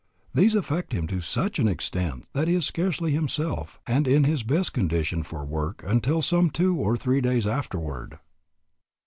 [0.33, 4.41] These affect him to such an extent that he is scarcely himself and in his
[4.41, 8.17] best condition for work until some two or three days afterward.